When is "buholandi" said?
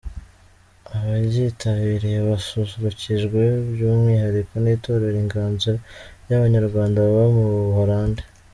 7.67-8.23